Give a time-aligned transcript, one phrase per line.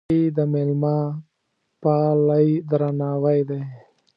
[0.03, 3.61] چوکۍ د مېلمهپالۍ درناوی دی.